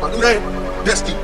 Bestie. 0.00 1.14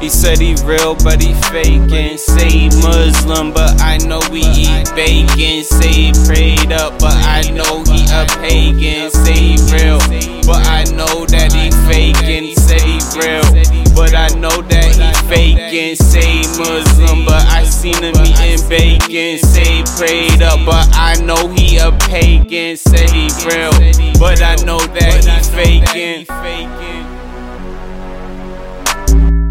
He 0.00 0.08
said 0.10 0.38
he 0.38 0.54
real, 0.66 0.96
but 0.96 1.22
he 1.22 1.32
faking. 1.50 2.18
Say 2.18 2.48
he 2.48 2.68
Muslim, 2.82 3.52
but 3.52 3.80
I 3.80 3.98
know 3.98 4.20
we 4.30 4.40
eat 4.40 4.90
bacon. 4.94 5.64
Say 5.64 6.10
he 6.10 6.12
prayed 6.26 6.72
up, 6.72 6.98
but 6.98 7.14
I 7.14 7.42
know 7.52 7.84
he 7.84 8.04
a 8.10 8.26
pagan. 8.42 9.10
Say 9.10 9.32
he 9.32 9.56
real, 9.72 9.98
but 10.44 10.66
I 10.66 10.84
know 10.92 11.24
that 11.26 11.52
he 11.54 11.70
faking. 11.86 12.54
Say 12.56 12.80
he 12.80 12.98
real, 13.16 13.94
but 13.94 14.14
I 14.14 14.28
know 14.38 14.60
that 14.68 14.92
he 14.92 15.12
faking. 15.28 15.96
Say 15.96 16.42
Muslim, 16.58 17.24
but 17.24 17.46
I 17.46 17.64
seen 17.64 18.02
him 18.02 18.16
eating 18.26 18.68
bacon. 18.68 19.38
Say 19.38 19.84
prayed 19.96 20.42
up, 20.42 20.66
but 20.66 20.88
I 20.92 21.14
know 21.22 21.48
he 21.48 21.78
a 21.78 21.92
pagan. 21.92 22.76
Say 22.76 23.06
he 23.06 23.30
real, 23.46 23.72
but 24.18 24.42
I 24.42 24.56
know 24.66 24.78
that 24.78 25.24
he 25.24 25.40
faking. 25.54 26.33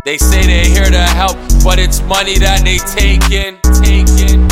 They 0.06 0.18
say 0.18 0.46
they're 0.46 0.66
here 0.66 0.92
to 0.92 1.02
help, 1.16 1.38
but 1.64 1.80
it's 1.80 2.02
money 2.02 2.38
that 2.40 2.60
they 2.68 2.76
taking, 2.92 3.56
taking, 3.80 4.44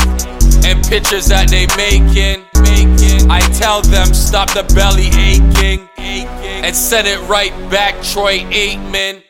and 0.64 0.80
pictures 0.88 1.28
that 1.28 1.52
they 1.52 1.68
making, 1.76 2.48
making. 2.64 3.30
I 3.30 3.42
tell 3.60 3.82
them 3.82 4.14
stop 4.14 4.48
the 4.54 4.64
belly 4.74 5.12
aching, 5.12 5.90
aching, 6.00 6.64
and 6.64 6.74
send 6.74 7.06
it 7.06 7.20
right 7.28 7.52
back. 7.70 7.96
Troy 8.02 8.40
Aikman. 8.48 9.24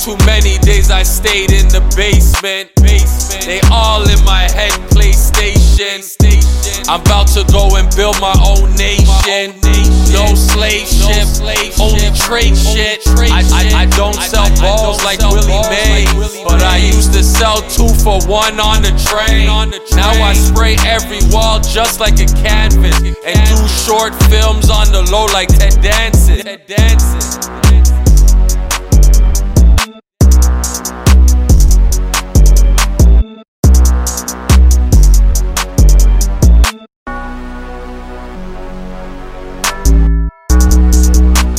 Too 0.00 0.16
many 0.24 0.56
days 0.58 0.90
I 0.90 1.02
stayed 1.02 1.52
in 1.52 1.68
the 1.68 1.80
basement, 1.96 2.72
basement. 2.76 3.44
They 3.44 3.60
all 3.72 4.00
in 4.08 4.24
my 4.24 4.48
head, 4.48 4.72
PlayStation, 4.92 6.00
station. 6.00 6.88
I'm 6.88 7.00
about 7.00 7.28
to 7.36 7.44
go 7.52 7.76
and 7.76 7.88
build 7.96 8.20
my 8.20 8.36
own 8.40 8.72
nation. 8.76 9.60
No 10.12 10.28
slave 10.36 10.86
ship, 10.86 11.26
only 11.80 12.12
trade 12.20 12.56
shit. 12.56 13.00
Don't 13.96 14.14
sell 14.14 14.48
balls 14.60 15.04
like 15.04 15.20
Willie 15.20 15.62
May, 15.70 16.04
but 16.44 16.62
I 16.62 16.78
used 16.78 17.12
to 17.12 17.22
sell 17.22 17.62
two 17.62 17.88
for 18.02 18.18
one 18.26 18.58
on 18.58 18.82
the 18.82 18.90
train. 19.06 19.46
Now 19.94 20.10
I 20.10 20.34
spray 20.34 20.76
every 20.84 21.20
wall 21.30 21.60
just 21.60 22.00
like 22.00 22.14
a 22.14 22.26
canvas 22.42 22.96
and 22.98 23.38
do 23.48 23.68
short 23.68 24.14
films 24.30 24.68
on 24.68 24.90
the 24.90 25.02
low 25.10 25.26
like 25.26 25.48
Ted 25.48 25.80
Danson. 25.80 27.63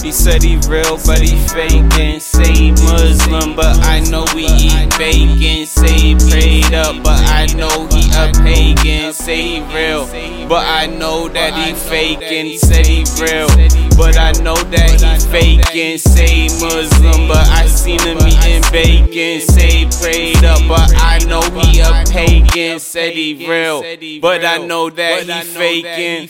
He 0.06 0.12
said 0.12 0.44
he 0.44 0.58
real, 0.70 1.00
but 1.04 1.20
he 1.20 1.36
faking. 1.48 2.20
Say 2.20 2.70
Muslim, 2.70 3.56
but 3.56 3.76
I 3.84 4.02
know 4.02 4.24
we 4.36 4.46
eat 4.46 4.96
bacon. 5.00 5.66
Say 5.66 6.14
prayed 6.30 6.76
up, 6.76 7.02
but 7.04 7.18
I 7.26 7.48
know 7.58 7.88
he 7.90 8.06
a 8.14 8.32
pagan. 8.44 9.14
Say 9.14 9.42
he 9.42 9.60
real, 9.74 10.06
but 10.48 10.64
I 10.64 10.86
know 10.86 11.28
that 11.30 11.56
he 11.56 11.74
faking. 11.74 12.56
Said 12.60 12.86
he 12.86 13.04
real, 13.20 13.48
but 13.98 14.16
I 14.16 14.32
know 14.44 14.54
that 14.54 15.02
he 15.02 15.18
faking. 15.32 15.98
Say 15.98 16.50
Muslim, 16.62 17.28
but 17.28 17.48
I 17.50 17.66
seen 17.66 18.00
him 18.02 18.20
eating 18.28 18.62
bacon. 18.72 19.42
Say 19.42 19.90
prayed 20.00 20.46
up, 20.46 20.62
but 20.68 20.94
I 21.02 21.18
know 21.26 21.42
he 21.62 21.80
a 21.80 22.04
pagan. 22.06 22.80
Said 22.80 23.14
he 23.14 23.34
real, 23.50 23.82
but 24.22 24.46
I 24.46 24.60
know 24.60 24.92
that 24.92 25.24
he 25.24 25.42
faking. 25.42 26.24